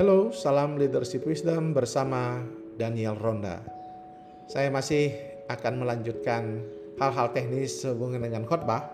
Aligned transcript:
Halo, 0.00 0.32
salam 0.32 0.80
leadership 0.80 1.28
wisdom 1.28 1.76
bersama 1.76 2.40
Daniel 2.80 3.20
Ronda. 3.20 3.60
Saya 4.48 4.72
masih 4.72 5.12
akan 5.44 5.84
melanjutkan 5.84 6.64
hal-hal 6.96 7.28
teknis 7.36 7.84
sehubungan 7.84 8.24
dengan 8.24 8.48
khotbah. 8.48 8.88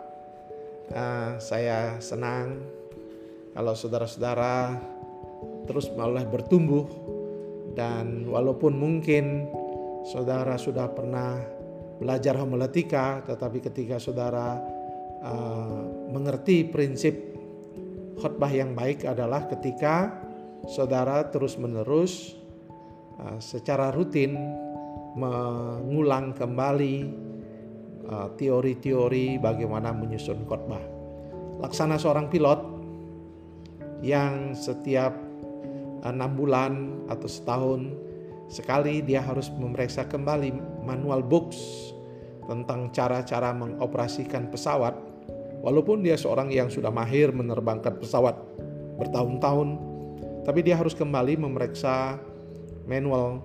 Uh, 0.91 1.39
saya 1.39 2.03
senang 2.03 2.59
kalau 3.55 3.79
saudara-saudara 3.79 4.83
terus 5.71 5.95
malah 5.95 6.27
bertumbuh 6.27 6.91
dan 7.79 8.27
walaupun 8.27 8.75
mungkin 8.75 9.47
saudara 10.11 10.59
sudah 10.59 10.91
pernah 10.91 11.39
belajar 12.03 12.35
homiletika, 12.35 13.23
tetapi 13.31 13.63
ketika 13.63 14.03
saudara 14.03 14.59
uh, 15.23 15.87
mengerti 16.11 16.67
prinsip 16.67 17.15
khotbah 18.19 18.51
yang 18.51 18.75
baik 18.75 19.07
adalah 19.07 19.47
ketika 19.47 20.26
saudara 20.67 21.23
terus-menerus 21.31 22.35
uh, 23.23 23.39
secara 23.39 23.95
rutin 23.95 24.35
mengulang 25.17 26.37
kembali 26.37 26.97
uh, 28.11 28.29
teori-teori 28.37 29.41
bagaimana 29.41 29.95
menyusun 29.95 30.45
khotbah. 30.45 30.83
Laksana 31.63 31.97
seorang 31.97 32.29
pilot 32.29 32.61
yang 34.05 34.53
setiap 34.53 35.17
enam 36.05 36.37
bulan 36.37 37.03
atau 37.09 37.25
setahun 37.25 37.81
sekali 38.47 39.01
dia 39.03 39.25
harus 39.25 39.49
memeriksa 39.57 40.05
kembali 40.07 40.53
manual 40.85 41.25
books 41.25 41.59
tentang 42.47 42.95
cara-cara 42.95 43.51
mengoperasikan 43.57 44.53
pesawat 44.53 44.95
walaupun 45.65 46.05
dia 46.05 46.15
seorang 46.15 46.53
yang 46.53 46.71
sudah 46.71 46.95
mahir 46.95 47.35
menerbangkan 47.35 47.99
pesawat 47.99 48.39
bertahun-tahun 49.03 49.96
tapi 50.47 50.63
dia 50.63 50.79
harus 50.79 50.95
kembali 50.95 51.43
memeriksa 51.43 52.23
manual 52.87 53.43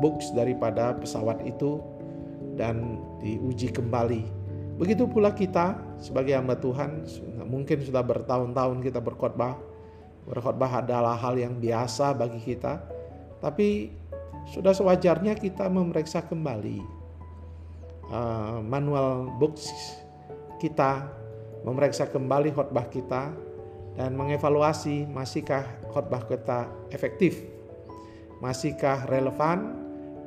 books 0.00 0.32
daripada 0.32 0.96
pesawat 0.96 1.44
itu 1.44 1.84
dan 2.56 2.96
diuji 3.20 3.68
kembali. 3.68 4.24
Begitu 4.80 5.04
pula 5.04 5.36
kita 5.36 5.76
sebagai 6.00 6.32
hamba 6.32 6.56
Tuhan, 6.56 7.04
mungkin 7.44 7.84
sudah 7.84 8.00
bertahun-tahun 8.00 8.80
kita 8.80 9.04
berkhotbah. 9.04 9.60
Berkhotbah 10.24 10.80
adalah 10.80 11.20
hal 11.20 11.36
yang 11.36 11.60
biasa 11.60 12.16
bagi 12.16 12.40
kita, 12.40 12.80
tapi 13.44 13.92
sudah 14.48 14.72
sewajarnya 14.72 15.36
kita 15.36 15.68
memeriksa 15.68 16.24
kembali 16.24 16.80
uh, 18.08 18.64
manual 18.64 19.28
books 19.36 19.68
kita, 20.56 21.04
memeriksa 21.66 22.08
kembali 22.08 22.54
khotbah 22.56 22.86
kita, 22.88 23.34
dan 23.98 24.14
mengevaluasi 24.14 25.10
masihkah 25.10 25.66
khotbah 25.98 26.22
kita 26.30 26.70
efektif, 26.94 27.42
masihkah 28.38 29.02
relevan, 29.10 29.74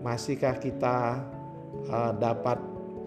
masihkah 0.03 0.59
kita 0.59 1.23
uh, 1.88 2.11
dapat 2.19 2.59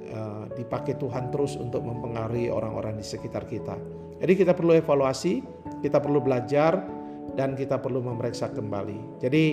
uh, 0.08 0.48
dipakai 0.56 0.96
Tuhan 0.96 1.28
terus 1.28 1.60
untuk 1.60 1.84
mempengaruhi 1.84 2.48
orang-orang 2.48 2.96
di 2.96 3.04
sekitar 3.04 3.44
kita. 3.44 3.76
Jadi 4.16 4.32
kita 4.32 4.56
perlu 4.56 4.72
evaluasi, 4.72 5.44
kita 5.84 6.00
perlu 6.00 6.24
belajar, 6.24 6.80
dan 7.36 7.52
kita 7.52 7.76
perlu 7.82 8.00
memeriksa 8.00 8.48
kembali. 8.48 9.20
Jadi 9.20 9.44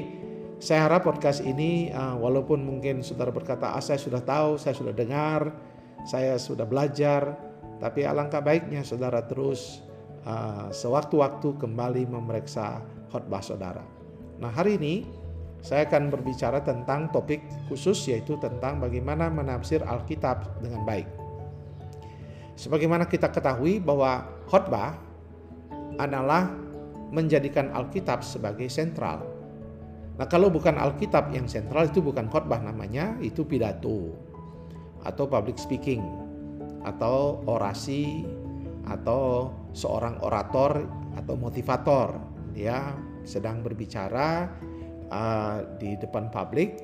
saya 0.61 0.87
harap 0.87 1.03
podcast 1.03 1.43
ini 1.43 1.91
uh, 1.91 2.15
walaupun 2.15 2.63
mungkin 2.63 3.03
saudara 3.03 3.33
berkata, 3.33 3.75
ah 3.75 3.83
saya 3.83 3.99
sudah 3.99 4.23
tahu, 4.23 4.55
saya 4.55 4.77
sudah 4.77 4.93
dengar, 4.95 5.51
saya 6.07 6.37
sudah 6.39 6.63
belajar, 6.63 7.35
tapi 7.81 8.05
alangkah 8.05 8.39
baiknya 8.39 8.85
saudara 8.85 9.25
terus 9.25 9.81
uh, 10.23 10.69
sewaktu-waktu 10.69 11.57
kembali 11.57 12.05
memeriksa 12.05 12.85
khotbah 13.11 13.43
saudara. 13.43 13.83
Nah, 14.39 14.49
hari 14.49 14.79
ini 14.79 15.05
saya 15.61 15.85
akan 15.85 16.09
berbicara 16.09 16.65
tentang 16.65 17.13
topik 17.13 17.45
khusus 17.69 18.09
yaitu 18.09 18.33
tentang 18.41 18.81
bagaimana 18.81 19.29
menafsir 19.29 19.85
Alkitab 19.85 20.63
dengan 20.63 20.81
baik. 20.87 21.05
Sebagaimana 22.57 23.05
kita 23.05 23.29
ketahui 23.29 23.77
bahwa 23.77 24.25
khotbah 24.49 24.97
adalah 26.01 26.49
menjadikan 27.13 27.69
Alkitab 27.75 28.25
sebagai 28.25 28.71
sentral. 28.71 29.21
Nah, 30.17 30.25
kalau 30.25 30.49
bukan 30.49 30.79
Alkitab 30.79 31.29
yang 31.35 31.45
sentral 31.45 31.89
itu 31.89 32.01
bukan 32.01 32.31
khotbah 32.31 32.57
namanya, 32.61 33.13
itu 33.21 33.45
pidato 33.45 34.15
atau 35.01 35.25
public 35.25 35.57
speaking 35.57 36.01
atau 36.85 37.41
orasi 37.45 38.25
atau 38.89 39.53
seorang 39.73 40.17
orator 40.25 40.85
atau 41.17 41.33
motivator 41.37 42.30
dia 42.51 42.95
sedang 43.25 43.63
berbicara 43.65 44.47
uh, 45.09 45.57
di 45.79 45.95
depan 45.97 46.29
publik 46.29 46.77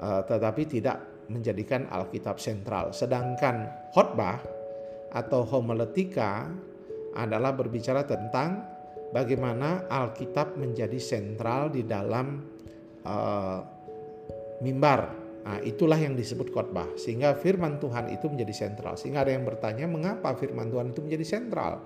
uh, 0.00 0.22
tetapi 0.24 0.62
tidak 0.66 1.28
menjadikan 1.28 1.88
Alkitab 1.88 2.40
sentral 2.40 2.94
sedangkan 2.94 3.90
khotbah 3.92 4.40
atau 5.14 5.46
homiletika 5.46 6.50
adalah 7.14 7.54
berbicara 7.54 8.02
tentang 8.02 8.66
bagaimana 9.14 9.86
Alkitab 9.86 10.58
menjadi 10.58 10.98
sentral 10.98 11.70
di 11.70 11.86
dalam 11.86 12.42
uh, 13.06 13.58
mimbar 14.60 15.24
Nah, 15.44 15.60
itulah 15.60 16.00
yang 16.00 16.16
disebut 16.16 16.48
khotbah. 16.56 16.88
Sehingga 16.96 17.36
firman 17.36 17.76
Tuhan 17.76 18.08
itu 18.08 18.32
menjadi 18.32 18.64
sentral. 18.64 18.96
Sehingga 18.96 19.28
ada 19.28 19.32
yang 19.36 19.44
bertanya, 19.44 19.84
mengapa 19.84 20.32
firman 20.32 20.72
Tuhan 20.72 20.96
itu 20.96 21.04
menjadi 21.04 21.36
sentral? 21.36 21.84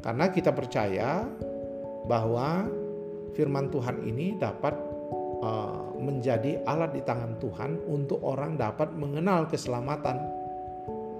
Karena 0.00 0.30
kita 0.30 0.54
percaya 0.54 1.26
bahwa 2.10 2.66
firman 3.38 3.70
Tuhan 3.70 4.02
ini 4.02 4.34
dapat 4.34 4.74
uh, 5.46 5.94
menjadi 6.02 6.66
alat 6.66 6.98
di 6.98 7.06
tangan 7.06 7.38
Tuhan 7.38 7.86
untuk 7.86 8.18
orang 8.26 8.58
dapat 8.58 8.90
mengenal 8.98 9.46
keselamatan. 9.46 10.18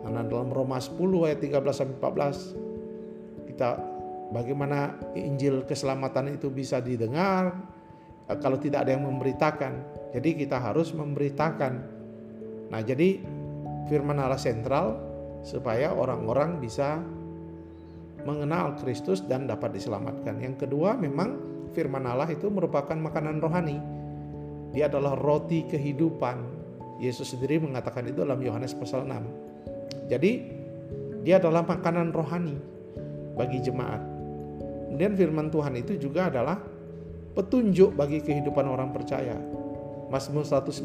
Karena 0.03 0.27
dalam 0.27 0.51
Roma 0.51 0.83
10 0.83 0.99
ayat 1.31 1.39
13 1.39 1.63
sampai 1.71 1.95
14 2.03 3.55
kita 3.55 3.69
bagaimana 4.35 4.99
Injil 5.15 5.63
keselamatan 5.63 6.35
itu 6.35 6.51
bisa 6.51 6.83
didengar 6.83 7.55
uh, 8.27 8.37
kalau 8.43 8.59
tidak 8.59 8.83
ada 8.83 8.99
yang 8.99 9.07
memberitakan 9.07 10.01
jadi 10.11 10.35
kita 10.35 10.59
harus 10.59 10.91
memberitakan. 10.91 11.73
Nah, 12.71 12.81
jadi 12.83 13.23
firman 13.87 14.19
Allah 14.19 14.39
sentral 14.39 14.99
supaya 15.47 15.95
orang-orang 15.95 16.59
bisa 16.59 16.99
mengenal 18.25 18.77
Kristus 18.81 19.25
dan 19.25 19.49
dapat 19.49 19.77
diselamatkan. 19.77 20.41
Yang 20.41 20.67
kedua, 20.67 20.97
memang 20.97 21.37
firman 21.73 22.05
Allah 22.05 22.29
itu 22.29 22.51
merupakan 22.51 22.97
makanan 22.97 23.41
rohani. 23.41 23.79
Dia 24.75 24.87
adalah 24.87 25.19
roti 25.19 25.67
kehidupan. 25.67 26.61
Yesus 27.01 27.33
sendiri 27.33 27.57
mengatakan 27.57 28.05
itu 28.07 28.21
dalam 28.21 28.39
Yohanes 28.45 28.77
pasal 28.77 29.09
6. 29.09 30.13
Jadi, 30.13 30.31
dia 31.25 31.41
adalah 31.41 31.65
makanan 31.65 32.13
rohani 32.13 32.57
bagi 33.37 33.59
jemaat. 33.65 34.03
Kemudian 34.91 35.17
firman 35.17 35.49
Tuhan 35.49 35.75
itu 35.81 35.97
juga 35.97 36.29
adalah 36.29 36.61
petunjuk 37.33 37.97
bagi 37.97 38.21
kehidupan 38.21 38.67
orang 38.69 38.93
percaya. 38.93 39.39
Mazmur 40.11 40.43
119 40.43 40.83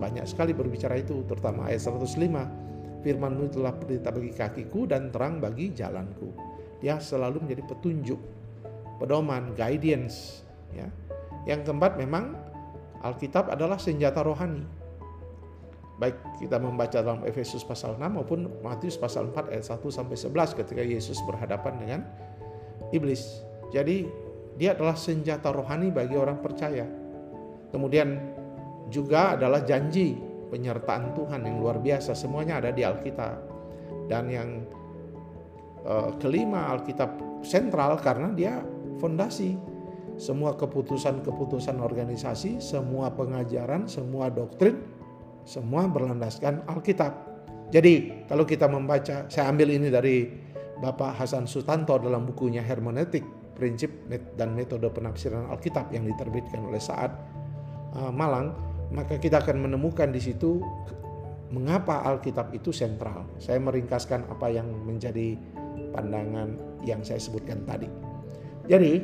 banyak 0.00 0.24
sekali 0.24 0.56
berbicara 0.56 0.96
itu, 0.96 1.22
terutama 1.28 1.68
ayat 1.68 1.84
105. 1.84 3.04
Firmanmu 3.04 3.50
telah 3.52 3.74
berita 3.76 4.08
bagi 4.08 4.32
kakiku 4.32 4.88
dan 4.88 5.12
terang 5.12 5.42
bagi 5.42 5.74
jalanku. 5.74 6.51
Dia 6.82 6.98
selalu 6.98 7.46
menjadi 7.46 7.62
petunjuk, 7.62 8.18
pedoman, 8.98 9.54
guidance. 9.54 10.42
Ya. 10.74 10.90
Yang 11.46 11.70
keempat 11.70 11.94
memang 11.94 12.34
Alkitab 13.06 13.54
adalah 13.54 13.78
senjata 13.78 14.26
rohani. 14.26 14.66
Baik 16.02 16.18
kita 16.42 16.58
membaca 16.58 16.98
dalam 16.98 17.22
Efesus 17.22 17.62
pasal 17.62 17.94
6 17.94 18.02
maupun 18.10 18.50
Matius 18.66 18.98
pasal 18.98 19.30
4 19.30 19.54
ayat 19.54 19.62
1 19.62 19.78
sampai 19.86 20.16
11 20.18 20.58
ketika 20.58 20.82
Yesus 20.82 21.22
berhadapan 21.22 21.78
dengan 21.78 22.00
iblis. 22.90 23.42
Jadi 23.70 24.06
dia 24.58 24.74
adalah 24.74 24.98
senjata 24.98 25.54
rohani 25.54 25.94
bagi 25.94 26.18
orang 26.18 26.42
percaya. 26.42 26.84
Kemudian 27.70 28.18
juga 28.90 29.38
adalah 29.38 29.62
janji 29.62 30.18
penyertaan 30.52 31.16
Tuhan 31.16 31.40
yang 31.46 31.56
luar 31.62 31.80
biasa. 31.80 32.12
Semuanya 32.12 32.60
ada 32.60 32.74
di 32.74 32.84
Alkitab. 32.84 33.50
Dan 34.10 34.28
yang 34.28 34.48
kelima 36.22 36.70
Alkitab 36.70 37.42
sentral 37.42 37.98
karena 37.98 38.30
dia 38.30 38.62
fondasi 39.02 39.58
semua 40.20 40.54
keputusan-keputusan 40.54 41.82
organisasi, 41.82 42.62
semua 42.62 43.10
pengajaran, 43.10 43.90
semua 43.90 44.28
doktrin, 44.30 44.78
semua 45.42 45.88
berlandaskan 45.90 46.62
Alkitab. 46.68 47.10
Jadi 47.72 48.26
kalau 48.28 48.44
kita 48.44 48.68
membaca, 48.68 49.26
saya 49.26 49.48
ambil 49.48 49.72
ini 49.72 49.88
dari 49.88 50.28
Bapak 50.78 51.16
Hasan 51.16 51.48
Sutanto 51.48 51.96
dalam 51.96 52.28
bukunya 52.28 52.60
Hermeneutik, 52.60 53.24
Prinsip 53.56 54.06
dan 54.36 54.52
Metode 54.52 54.86
Penafsiran 54.92 55.48
Alkitab 55.48 55.90
yang 55.90 56.04
diterbitkan 56.04 56.60
oleh 56.68 56.78
Saat 56.78 57.10
uh, 57.96 58.12
Malang 58.12 58.52
maka 58.92 59.16
kita 59.16 59.40
akan 59.40 59.64
menemukan 59.64 60.12
di 60.12 60.20
situ 60.20 60.60
mengapa 61.48 62.04
Alkitab 62.04 62.52
itu 62.52 62.72
sentral. 62.72 63.24
Saya 63.40 63.56
meringkaskan 63.60 64.28
apa 64.28 64.52
yang 64.52 64.68
menjadi 64.84 65.36
pandangan 65.92 66.56
yang 66.82 67.00
saya 67.04 67.20
sebutkan 67.20 67.62
tadi. 67.68 67.86
Jadi, 68.66 69.02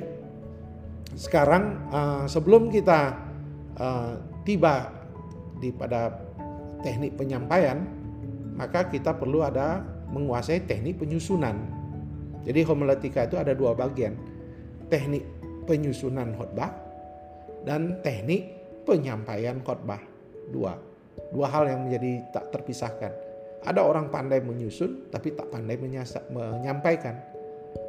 sekarang 1.19 1.91
uh, 1.91 2.25
sebelum 2.31 2.70
kita 2.70 3.17
uh, 3.79 4.12
tiba 4.47 4.93
di 5.59 5.75
pada 5.75 6.15
teknik 6.82 7.19
penyampaian, 7.19 7.82
maka 8.55 8.87
kita 8.87 9.15
perlu 9.15 9.43
ada 9.43 9.82
menguasai 10.11 10.65
teknik 10.65 11.03
penyusunan. 11.03 11.55
Jadi 12.47 12.61
homiletika 12.65 13.26
itu 13.26 13.37
ada 13.37 13.53
dua 13.53 13.75
bagian. 13.75 14.15
Teknik 14.88 15.26
penyusunan 15.69 16.32
khotbah 16.38 16.73
dan 17.69 18.00
teknik 18.00 18.56
penyampaian 18.88 19.61
khotbah. 19.61 20.00
Dua. 20.49 20.79
Dua 21.29 21.47
hal 21.50 21.69
yang 21.69 21.81
menjadi 21.85 22.25
tak 22.32 22.49
terpisahkan. 22.55 23.27
Ada 23.66 23.82
orang 23.82 24.12
pandai 24.12 24.38
menyusun 24.38 25.10
tapi 25.10 25.34
tak 25.34 25.50
pandai 25.50 25.75
menyampaikan. 26.31 27.14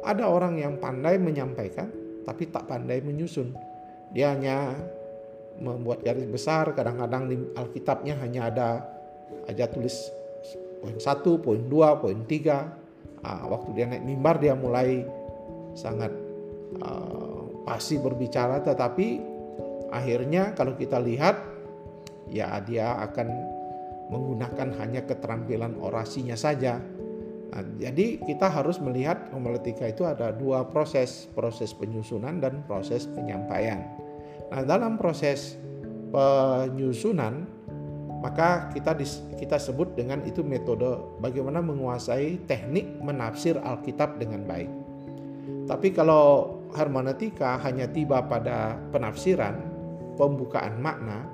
Ada 0.02 0.24
orang 0.26 0.58
yang 0.58 0.80
pandai 0.82 1.20
menyampaikan 1.20 1.88
tapi 2.26 2.50
tak 2.50 2.66
pandai 2.66 3.00
menyusun. 3.02 3.54
Dia 4.10 4.34
hanya 4.34 4.74
membuat 5.60 6.02
garis 6.02 6.26
besar, 6.26 6.72
kadang-kadang 6.72 7.30
di 7.30 7.36
Alkitabnya 7.54 8.18
hanya 8.18 8.50
ada 8.50 8.68
aja 9.46 9.68
tulis 9.70 10.10
poin 10.80 10.96
satu, 10.96 11.38
poin 11.38 11.60
dua, 11.68 12.00
poin 12.00 12.24
tiga. 12.24 12.72
Nah, 13.20 13.44
waktu 13.52 13.76
dia 13.76 13.84
naik 13.84 14.02
mimbar 14.02 14.40
dia 14.40 14.56
mulai 14.56 15.04
sangat 15.76 16.10
uh, 16.80 17.62
pasti 17.68 18.00
berbicara, 18.00 18.64
tetapi 18.64 19.20
akhirnya 19.92 20.56
kalau 20.56 20.74
kita 20.74 20.96
lihat 20.98 21.36
ya 22.32 22.58
dia 22.64 22.96
akan 23.04 23.28
menggunakan 24.10 24.74
hanya 24.82 25.06
keterampilan 25.06 25.78
orasinya 25.78 26.34
saja. 26.34 26.82
Nah, 27.50 27.62
jadi 27.78 28.22
kita 28.22 28.46
harus 28.46 28.78
melihat 28.78 29.30
homiletika 29.34 29.86
itu 29.86 30.06
ada 30.06 30.30
dua 30.30 30.66
proses, 30.70 31.26
proses 31.34 31.74
penyusunan 31.74 32.38
dan 32.38 32.62
proses 32.66 33.06
penyampaian. 33.10 33.86
Nah, 34.50 34.62
dalam 34.66 34.98
proses 34.98 35.58
penyusunan 36.10 37.46
maka 38.20 38.68
kita 38.76 38.92
kita 39.40 39.56
sebut 39.56 39.96
dengan 39.96 40.20
itu 40.28 40.44
metode 40.44 41.00
bagaimana 41.24 41.64
menguasai 41.64 42.44
teknik 42.44 43.00
menafsir 43.00 43.56
Alkitab 43.56 44.20
dengan 44.20 44.44
baik. 44.44 44.68
Tapi 45.64 45.88
kalau 45.96 46.58
hermeneutika 46.76 47.56
hanya 47.64 47.88
tiba 47.88 48.20
pada 48.28 48.76
penafsiran, 48.92 49.56
pembukaan 50.20 50.76
makna, 50.82 51.24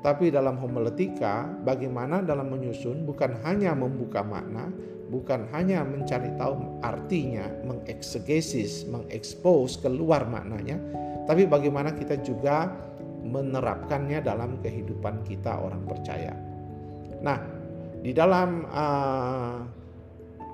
tapi 0.00 0.32
dalam 0.32 0.56
homiletika 0.56 1.44
bagaimana 1.60 2.24
dalam 2.24 2.48
menyusun 2.48 3.04
bukan 3.04 3.36
hanya 3.44 3.76
membuka 3.76 4.24
makna, 4.24 4.72
bukan 5.12 5.44
hanya 5.52 5.84
mencari 5.84 6.32
tahu 6.40 6.80
artinya, 6.80 7.44
mengeksegesis, 7.68 8.88
mengekspos 8.88 9.76
keluar 9.84 10.24
maknanya, 10.24 10.80
tapi 11.28 11.44
bagaimana 11.44 11.92
kita 11.92 12.16
juga 12.24 12.72
menerapkannya 13.20 14.24
dalam 14.24 14.56
kehidupan 14.64 15.20
kita 15.28 15.60
orang 15.60 15.84
percaya. 15.84 16.32
Nah, 17.20 17.36
di 18.00 18.16
dalam 18.16 18.64
uh, 18.72 19.60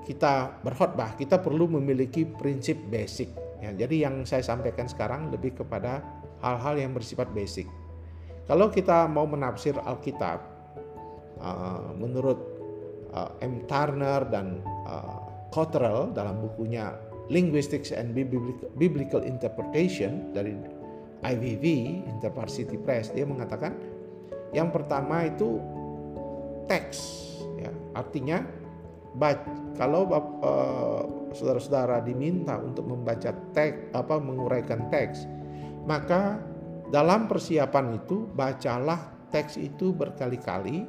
kita 0.03 0.59
berkhotbah, 0.59 1.15
kita 1.15 1.39
perlu 1.39 1.71
memiliki 1.79 2.27
prinsip 2.27 2.75
basic. 2.91 3.31
Ya, 3.63 3.71
jadi 3.71 4.11
yang 4.11 4.27
saya 4.27 4.43
sampaikan 4.43 4.91
sekarang 4.91 5.31
lebih 5.31 5.55
kepada 5.55 6.03
hal-hal 6.43 6.75
yang 6.75 6.91
bersifat 6.91 7.31
basic. 7.31 7.65
Kalau 8.47 8.71
kita 8.71 9.11
mau 9.11 9.27
menafsir 9.27 9.75
Alkitab, 9.75 10.39
uh, 11.43 11.91
menurut 11.99 12.39
uh, 13.11 13.31
M. 13.43 13.63
Turner 13.67 14.23
dan 14.27 14.63
uh, 14.87 15.49
Cottrell 15.51 16.11
dalam 16.15 16.39
bukunya 16.43 16.95
Linguistics 17.27 17.91
and 17.91 18.15
Biblical 18.79 19.19
Interpretation 19.23 20.31
dari 20.31 20.55
IVV 21.27 21.65
Intervarsity 22.07 22.79
Press 22.79 23.11
dia 23.11 23.27
mengatakan 23.27 23.75
yang 24.55 24.71
pertama 24.71 25.27
itu 25.27 25.59
teks 26.71 26.99
ya 27.59 27.71
artinya 27.97 28.47
kalau 29.75 30.07
uh, 30.13 31.03
saudara-saudara 31.33 32.05
diminta 32.05 32.55
untuk 32.61 32.87
membaca 32.87 33.33
teks 33.51 33.91
apa 33.91 34.15
menguraikan 34.21 34.87
teks 34.87 35.25
maka 35.83 36.39
dalam 36.93 37.27
persiapan 37.27 37.99
itu 37.99 38.29
bacalah 38.31 39.13
teks 39.33 39.59
itu 39.59 39.91
berkali-kali 39.91 40.87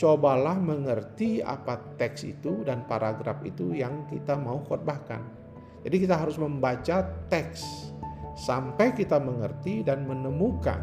cobalah 0.00 0.58
mengerti 0.58 1.44
apa 1.44 1.78
teks 2.00 2.26
itu 2.26 2.66
dan 2.66 2.82
paragraf 2.88 3.38
itu 3.46 3.76
yang 3.76 4.08
kita 4.10 4.34
mau 4.34 4.64
khotbahkan 4.66 5.22
jadi 5.86 5.96
kita 5.96 6.14
harus 6.16 6.36
membaca 6.36 7.06
teks 7.32 7.92
sampai 8.36 8.92
kita 8.96 9.20
mengerti 9.20 9.84
dan 9.84 10.08
menemukan 10.08 10.80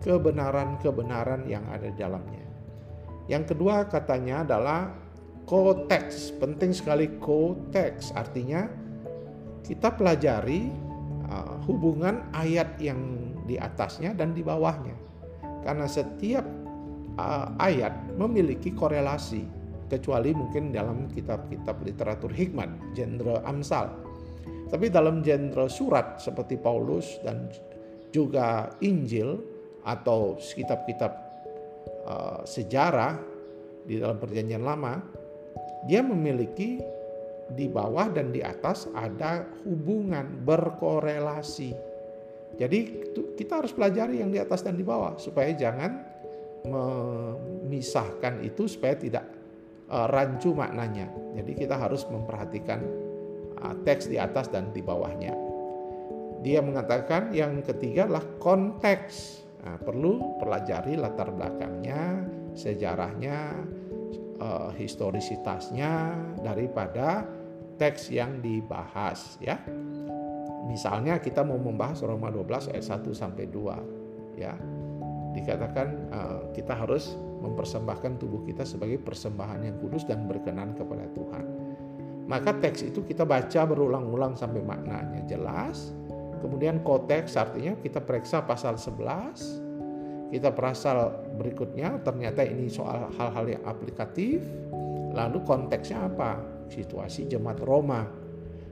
kebenaran-kebenaran 0.00 1.44
yang 1.44 1.64
ada 1.68 1.90
di 1.90 1.98
dalamnya. 1.98 2.46
Yang 3.28 3.54
kedua 3.54 3.84
katanya 3.88 4.46
adalah 4.46 4.92
konteks. 5.44 6.36
Penting 6.40 6.72
sekali 6.72 7.20
konteks. 7.20 8.16
Artinya 8.16 8.64
kita 9.60 9.92
pelajari 9.92 10.87
uh, 11.28 11.60
hubungan 11.68 12.26
ayat 12.34 12.76
yang 12.82 12.98
di 13.44 13.56
atasnya 13.60 14.12
dan 14.16 14.32
di 14.34 14.42
bawahnya. 14.42 14.96
Karena 15.62 15.84
setiap 15.84 16.44
uh, 17.20 17.54
ayat 17.60 17.94
memiliki 18.16 18.72
korelasi 18.72 19.44
kecuali 19.88 20.36
mungkin 20.36 20.72
dalam 20.72 21.08
kitab-kitab 21.12 21.80
literatur 21.84 22.28
hikmat, 22.28 22.68
genre 22.92 23.40
Amsal 23.48 24.08
tapi 24.68 24.92
dalam 24.92 25.24
genre 25.24 25.66
surat 25.66 26.20
seperti 26.20 26.60
Paulus 26.60 27.16
dan 27.24 27.48
juga 28.12 28.68
Injil 28.84 29.40
atau 29.84 30.36
kitab-kitab 30.36 31.12
uh, 32.04 32.40
sejarah 32.44 33.16
di 33.88 33.96
dalam 33.96 34.20
perjanjian 34.20 34.60
lama, 34.60 35.00
dia 35.88 36.04
memiliki 36.04 36.76
di 37.52 37.66
bawah 37.68 38.12
dan 38.12 38.32
di 38.32 38.44
atas 38.44 38.88
ada 38.92 39.46
hubungan 39.64 40.44
berkorelasi. 40.44 41.72
Jadi 42.58 42.78
kita 43.36 43.62
harus 43.62 43.72
pelajari 43.72 44.20
yang 44.20 44.32
di 44.32 44.40
atas 44.40 44.64
dan 44.64 44.74
di 44.74 44.84
bawah 44.84 45.16
supaya 45.20 45.52
jangan 45.54 46.04
memisahkan 46.68 48.42
itu 48.44 48.66
supaya 48.66 48.98
tidak 48.98 49.24
uh, 49.88 50.10
rancu 50.10 50.52
maknanya. 50.52 51.08
Jadi 51.38 51.52
kita 51.54 51.78
harus 51.78 52.02
memperhatikan 52.10 53.08
Ah, 53.58 53.74
teks 53.74 54.06
di 54.06 54.14
atas 54.14 54.46
dan 54.54 54.70
di 54.70 54.78
bawahnya. 54.78 55.34
Dia 56.46 56.62
mengatakan 56.62 57.34
yang 57.34 57.58
ketiga 57.66 58.06
adalah 58.06 58.22
konteks. 58.38 59.42
Nah, 59.66 59.74
perlu 59.82 60.38
pelajari 60.38 60.94
latar 60.94 61.34
belakangnya, 61.34 62.22
sejarahnya, 62.54 63.58
uh, 64.38 64.70
historisitasnya 64.70 66.14
daripada 66.46 67.26
teks 67.78 68.10
yang 68.10 68.42
dibahas 68.42 69.38
ya. 69.40 69.62
Misalnya 70.68 71.16
kita 71.16 71.40
mau 71.46 71.56
membahas 71.56 72.04
Roma 72.04 72.28
12 72.28 72.74
ayat 72.76 72.84
1 72.84 73.08
sampai 73.14 73.48
2 73.48 74.36
ya. 74.36 74.52
Dikatakan 75.32 75.88
uh, 76.12 76.40
kita 76.52 76.74
harus 76.74 77.14
mempersembahkan 77.16 78.18
tubuh 78.18 78.42
kita 78.44 78.66
sebagai 78.66 78.98
persembahan 79.00 79.62
yang 79.64 79.78
kudus 79.78 80.02
dan 80.04 80.26
berkenan 80.26 80.74
kepada 80.74 81.06
Tuhan 81.14 81.68
maka 82.28 82.52
teks 82.52 82.84
itu 82.84 83.00
kita 83.08 83.24
baca 83.24 83.64
berulang-ulang 83.64 84.36
sampai 84.36 84.60
maknanya 84.60 85.24
jelas. 85.24 85.96
Kemudian 86.44 86.84
konteks 86.84 87.40
artinya 87.40 87.72
kita 87.80 88.04
periksa 88.04 88.44
pasal 88.44 88.76
11. 88.76 90.28
Kita 90.28 90.52
perasal 90.52 91.24
berikutnya 91.40 92.04
ternyata 92.04 92.44
ini 92.44 92.68
soal 92.68 93.08
hal-hal 93.16 93.48
yang 93.48 93.64
aplikatif. 93.64 94.44
Lalu 95.16 95.40
konteksnya 95.48 96.04
apa? 96.04 96.36
Situasi 96.68 97.26
jemaat 97.26 97.60
Roma. 97.60 98.04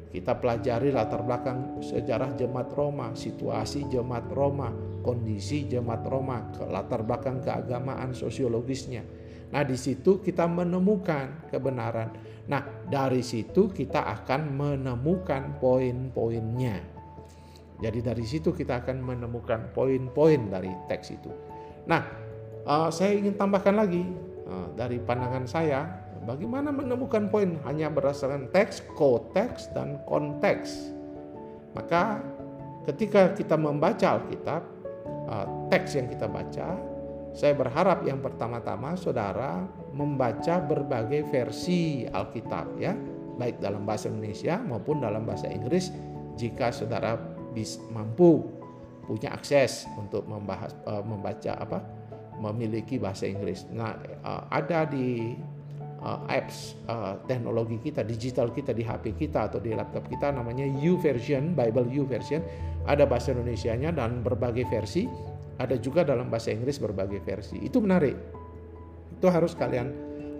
Kita 0.06 0.38
pelajari 0.38 0.94
latar 0.94 1.26
belakang 1.26 1.82
sejarah 1.84 2.38
jemaat 2.38 2.72
Roma, 2.72 3.12
situasi 3.12 3.84
jemaat 3.90 4.30
Roma, 4.32 4.72
kondisi 5.04 5.68
jemaat 5.68 6.06
Roma, 6.08 6.40
latar 6.72 7.04
belakang 7.04 7.44
keagamaan 7.44 8.16
sosiologisnya. 8.16 9.04
Nah, 9.52 9.60
di 9.60 9.76
situ 9.76 10.24
kita 10.24 10.48
menemukan 10.48 11.52
kebenaran 11.52 12.16
Nah, 12.46 12.62
dari 12.86 13.26
situ 13.26 13.74
kita 13.74 14.06
akan 14.06 14.54
menemukan 14.54 15.58
poin-poinnya. 15.58 16.78
Jadi 17.76 17.98
dari 18.00 18.24
situ 18.24 18.54
kita 18.54 18.86
akan 18.86 19.02
menemukan 19.02 19.74
poin-poin 19.74 20.48
dari 20.48 20.70
teks 20.86 21.12
itu. 21.12 21.28
Nah, 21.90 22.06
uh, 22.64 22.88
saya 22.88 23.18
ingin 23.18 23.34
tambahkan 23.34 23.74
lagi 23.74 24.06
uh, 24.46 24.70
dari 24.78 25.02
pandangan 25.02 25.44
saya, 25.44 26.05
bagaimana 26.26 26.75
menemukan 26.75 27.30
poin 27.30 27.56
hanya 27.64 27.87
berdasarkan 27.88 28.50
teks, 28.50 28.83
koteks, 28.99 29.71
dan 29.73 30.02
konteks. 30.04 30.92
Maka 31.73 32.21
ketika 32.85 33.33
kita 33.33 33.54
membaca 33.54 34.18
Alkitab, 34.18 34.62
uh, 35.30 35.47
teks 35.71 35.95
yang 35.95 36.11
kita 36.11 36.26
baca, 36.26 36.76
saya 37.37 37.52
berharap 37.54 38.02
yang 38.02 38.18
pertama-tama 38.18 38.99
saudara 38.99 39.62
membaca 39.95 40.59
berbagai 40.59 41.28
versi 41.30 42.09
Alkitab 42.11 42.80
ya, 42.80 42.97
baik 43.38 43.62
dalam 43.62 43.87
bahasa 43.87 44.11
Indonesia 44.11 44.59
maupun 44.64 45.04
dalam 45.04 45.28
bahasa 45.28 45.47
Inggris 45.47 45.92
jika 46.35 46.75
saudara 46.75 47.16
bisa 47.54 47.80
mampu. 47.95 48.52
punya 49.06 49.30
akses 49.30 49.87
untuk 49.95 50.26
membahas 50.26 50.75
uh, 50.83 50.99
membaca 50.99 51.54
apa 51.54 51.78
memiliki 52.42 52.99
bahasa 52.99 53.30
Inggris. 53.30 53.62
Nah, 53.71 53.95
uh, 54.26 54.50
ada 54.50 54.83
di 54.83 55.38
uh, 56.02 56.24
apps 56.28 56.76
uh, 56.90 57.16
teknologi 57.24 57.80
kita, 57.80 58.04
digital 58.04 58.52
kita 58.52 58.76
di 58.76 58.84
HP 58.84 59.16
kita 59.16 59.48
atau 59.48 59.62
di 59.62 59.72
laptop 59.72 60.08
kita 60.10 60.32
namanya 60.34 60.66
U 60.66 60.98
version, 61.00 61.56
Bible 61.56 61.88
U 61.92 62.04
version. 62.04 62.44
Ada 62.86 63.08
bahasa 63.08 63.32
Indonesia-nya 63.34 63.94
dan 63.94 64.20
berbagai 64.20 64.66
versi. 64.68 65.08
Ada 65.56 65.80
juga 65.80 66.04
dalam 66.04 66.28
bahasa 66.28 66.52
Inggris 66.52 66.76
berbagai 66.76 67.24
versi. 67.24 67.56
Itu 67.64 67.80
menarik. 67.80 68.16
Itu 69.16 69.32
harus 69.32 69.56
kalian 69.56 69.88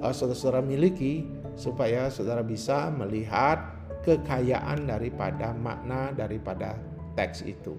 uh, 0.05 0.13
saudara-saudara 0.13 0.61
miliki 0.61 1.25
supaya 1.57 2.13
saudara 2.13 2.45
bisa 2.45 2.93
melihat 2.93 3.77
kekayaan 4.05 4.87
daripada 4.87 5.57
makna 5.57 6.13
daripada 6.13 6.77
teks 7.17 7.43
itu. 7.43 7.75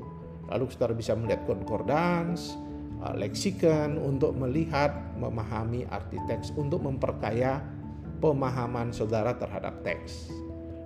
Lalu 0.50 0.68
saudara 0.72 0.96
bisa 0.96 1.14
melihat 1.14 1.44
concordance, 1.46 2.58
leksikon 3.14 4.02
untuk 4.02 4.34
melihat, 4.34 4.90
memahami 5.22 5.86
arti 5.90 6.18
teks 6.26 6.50
untuk 6.58 6.82
memperkaya 6.82 7.62
pemahaman 8.18 8.90
saudara 8.90 9.38
terhadap 9.38 9.86
teks. 9.86 10.34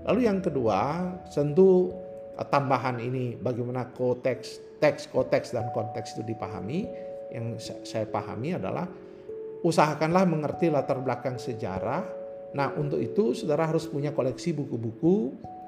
Lalu 0.06 0.27
yang 0.27 0.44
kedua, 0.44 1.13
tentu 1.32 1.94
uh, 2.36 2.46
tambahan 2.48 3.00
ini 3.00 3.38
bagaimana 3.38 3.88
konteks, 3.94 4.80
teks, 4.82 5.08
konteks 5.08 5.53
dan 5.56 5.70
konteks 5.72 6.18
itu 6.18 6.24
dipahami. 6.25 6.89
Yang 7.32 7.72
saya 7.88 8.03
pahami 8.12 8.60
adalah 8.60 8.91
usahakanlah 9.63 10.27
mengerti 10.27 10.68
latar 10.68 11.00
belakang 11.00 11.39
sejarah. 11.39 12.03
Nah, 12.51 12.75
untuk 12.75 13.00
itu 13.00 13.32
saudara 13.32 13.63
harus 13.63 13.88
punya 13.88 14.12
koleksi 14.12 14.51
buku-buku 14.51 15.32
uh, 15.39 15.61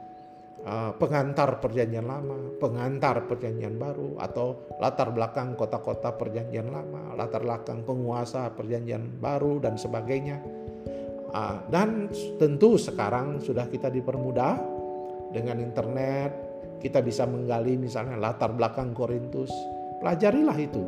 pengantar 0.95 1.59
perjanjian 1.59 2.07
lama, 2.07 2.55
pengantar 2.55 3.27
perjanjian 3.27 3.75
baru, 3.75 4.15
atau 4.15 4.63
latar 4.79 5.11
belakang 5.11 5.59
kota-kota 5.59 6.15
perjanjian 6.15 6.71
lama, 6.71 7.11
latar 7.19 7.43
belakang 7.43 7.83
penguasa 7.83 8.47
perjanjian 8.55 9.19
baru, 9.19 9.59
dan 9.59 9.75
sebagainya. 9.75 10.39
Uh, 11.33 11.57
dan 11.73 12.13
tentu 12.37 12.77
sekarang 12.77 13.41
sudah 13.41 13.65
kita 13.67 13.89
dipermudah 13.89 14.55
dengan 15.33 15.59
internet, 15.59 16.31
kita 16.79 17.01
bisa 17.03 17.25
menggali 17.27 17.75
misalnya 17.75 18.15
latar 18.15 18.53
belakang 18.53 18.95
Korintus, 18.95 19.51
pelajarilah 19.99 20.57
itu. 20.61 20.83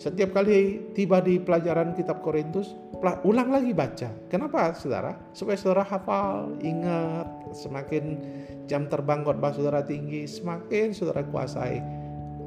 Setiap 0.00 0.32
kali 0.32 0.80
tiba 0.96 1.20
di 1.20 1.36
pelajaran 1.36 1.92
kitab 1.92 2.24
Korintus, 2.24 2.72
ulang 3.20 3.52
lagi 3.52 3.76
baca. 3.76 4.08
Kenapa 4.32 4.72
saudara? 4.72 5.12
Supaya 5.36 5.60
saudara 5.60 5.84
hafal, 5.84 6.56
ingat. 6.64 7.28
Semakin 7.52 8.16
jam 8.64 8.88
terbang 8.88 9.20
khotbah 9.20 9.52
saudara 9.52 9.84
tinggi, 9.84 10.24
semakin 10.24 10.96
saudara 10.96 11.20
kuasai. 11.28 11.84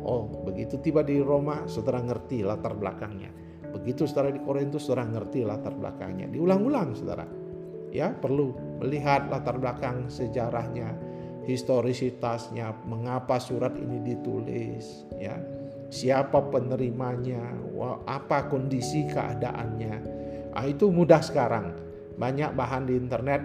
Oh, 0.02 0.26
begitu 0.50 0.82
tiba 0.82 1.06
di 1.06 1.22
Roma, 1.22 1.70
saudara 1.70 2.02
ngerti 2.02 2.42
latar 2.42 2.74
belakangnya. 2.74 3.30
Begitu 3.70 4.10
saudara 4.10 4.34
di 4.34 4.42
Korintus, 4.42 4.90
saudara 4.90 5.06
ngerti 5.14 5.46
latar 5.46 5.78
belakangnya. 5.78 6.34
Diulang-ulang 6.34 6.98
saudara. 6.98 7.30
Ya, 7.94 8.18
perlu 8.18 8.58
melihat 8.82 9.30
latar 9.30 9.62
belakang 9.62 10.10
sejarahnya, 10.10 10.98
historisitasnya, 11.46 12.74
mengapa 12.90 13.38
surat 13.38 13.78
ini 13.78 14.02
ditulis, 14.02 15.06
ya 15.22 15.38
siapa 15.94 16.42
penerimanya, 16.50 17.54
apa 18.10 18.50
kondisi 18.50 19.06
keadaannya. 19.06 19.96
Nah, 20.58 20.66
itu 20.66 20.90
mudah 20.90 21.22
sekarang. 21.22 21.78
Banyak 22.18 22.58
bahan 22.58 22.90
di 22.90 22.98
internet, 22.98 23.42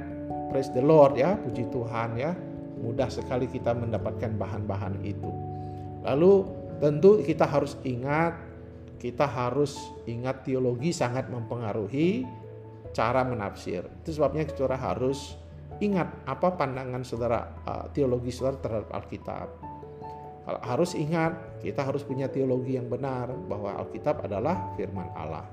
praise 0.49 0.73
the 0.73 0.81
Lord 0.81 1.21
ya, 1.21 1.37
puji 1.37 1.69
Tuhan 1.69 2.17
ya. 2.17 2.33
Mudah 2.81 3.13
sekali 3.13 3.53
kita 3.53 3.77
mendapatkan 3.77 4.33
bahan-bahan 4.41 5.05
itu. 5.05 5.29
Lalu 6.09 6.49
tentu 6.81 7.21
kita 7.21 7.45
harus 7.45 7.77
ingat, 7.85 8.33
kita 8.97 9.29
harus 9.29 9.77
ingat 10.09 10.49
teologi 10.49 10.89
sangat 10.97 11.29
mempengaruhi 11.29 12.25
cara 12.97 13.29
menafsir. 13.29 13.85
Itu 14.01 14.17
sebabnya 14.17 14.49
kita 14.49 14.73
harus 14.73 15.37
ingat 15.85 16.25
apa 16.25 16.57
pandangan 16.57 17.05
saudara 17.05 17.61
uh, 17.69 17.87
teologi 17.93 18.33
saudara 18.33 18.57
terhadap 18.59 18.91
Alkitab 18.95 19.78
harus 20.65 20.97
ingat, 20.97 21.61
kita 21.61 21.85
harus 21.85 22.01
punya 22.01 22.31
teologi 22.33 22.81
yang 22.81 22.89
benar 22.89 23.29
bahwa 23.49 23.77
Alkitab 23.85 24.25
adalah 24.25 24.73
firman 24.81 25.13
Allah. 25.13 25.45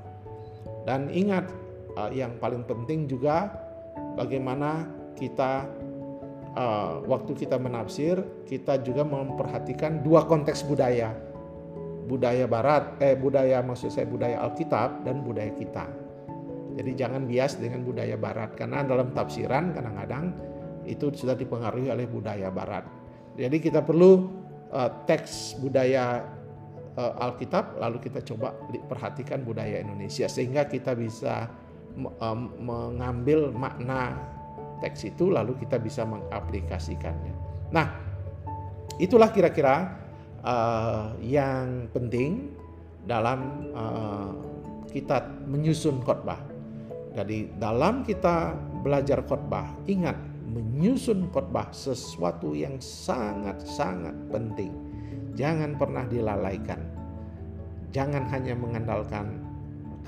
Dan 0.88 1.12
ingat, 1.12 1.52
eh, 2.00 2.24
yang 2.24 2.40
paling 2.40 2.64
penting 2.64 3.10
juga 3.10 3.52
bagaimana 4.16 4.88
kita 5.16 5.68
uh, 6.56 7.04
waktu 7.06 7.36
kita 7.36 7.60
menafsir, 7.60 8.20
kita 8.48 8.80
juga 8.84 9.04
memperhatikan 9.04 10.02
dua 10.02 10.28
konteks 10.28 10.64
budaya. 10.68 11.16
Budaya 12.06 12.46
barat, 12.46 13.00
eh 13.02 13.18
budaya 13.18 13.66
maksud 13.66 13.90
saya 13.90 14.06
budaya 14.06 14.44
Alkitab 14.46 15.08
dan 15.08 15.26
budaya 15.26 15.52
kita. 15.56 15.86
Jadi 16.76 16.92
jangan 16.94 17.24
bias 17.24 17.58
dengan 17.58 17.82
budaya 17.88 18.20
barat 18.20 18.54
karena 18.54 18.84
dalam 18.84 19.16
tafsiran 19.16 19.72
kadang-kadang 19.72 20.36
itu 20.86 21.10
sudah 21.16 21.34
dipengaruhi 21.34 21.90
oleh 21.90 22.06
budaya 22.06 22.52
barat. 22.52 22.86
Jadi 23.40 23.58
kita 23.58 23.82
perlu 23.82 24.45
uh, 24.72 24.90
teks 25.06 25.60
budaya 25.60 26.26
uh, 26.98 27.24
Alkitab, 27.26 27.78
lalu 27.78 28.02
kita 28.06 28.24
coba 28.24 28.56
perhatikan 28.88 29.44
budaya 29.44 29.82
Indonesia 29.82 30.26
sehingga 30.26 30.66
kita 30.66 30.96
bisa 30.96 31.50
um, 31.98 32.52
mengambil 32.60 33.52
makna 33.52 34.16
teks 34.84 35.08
itu 35.08 35.32
lalu 35.32 35.56
kita 35.60 35.80
bisa 35.80 36.04
mengaplikasikannya. 36.04 37.34
Nah, 37.72 37.88
itulah 39.00 39.32
kira-kira 39.32 39.96
uh, 40.44 41.16
yang 41.24 41.88
penting 41.92 42.52
dalam 43.06 43.72
uh, 43.72 44.32
kita 44.92 45.24
menyusun 45.48 46.02
khotbah. 46.04 46.40
Jadi 47.16 47.56
dalam 47.56 48.04
kita 48.04 48.52
belajar 48.84 49.24
khotbah, 49.24 49.72
ingat 49.88 50.35
menyusun 50.56 51.28
khotbah 51.36 51.68
sesuatu 51.76 52.56
yang 52.56 52.80
sangat-sangat 52.80 54.16
penting. 54.32 54.72
Jangan 55.36 55.76
pernah 55.76 56.08
dilalaikan. 56.08 56.80
Jangan 57.92 58.24
hanya 58.32 58.56
mengandalkan 58.56 59.44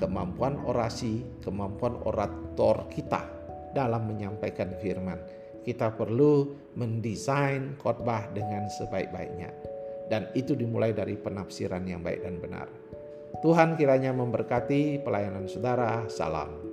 kemampuan 0.00 0.56
orasi, 0.64 1.20
kemampuan 1.44 2.00
orator 2.08 2.88
kita 2.88 3.28
dalam 3.76 4.08
menyampaikan 4.08 4.72
firman. 4.80 5.20
Kita 5.68 5.92
perlu 5.92 6.56
mendesain 6.80 7.76
khotbah 7.76 8.32
dengan 8.32 8.72
sebaik-baiknya. 8.72 9.52
Dan 10.08 10.32
itu 10.32 10.56
dimulai 10.56 10.96
dari 10.96 11.20
penafsiran 11.20 11.84
yang 11.84 12.00
baik 12.00 12.24
dan 12.24 12.40
benar. 12.40 12.68
Tuhan 13.44 13.76
kiranya 13.76 14.16
memberkati 14.16 15.04
pelayanan 15.04 15.44
saudara. 15.44 16.08
Salam. 16.08 16.67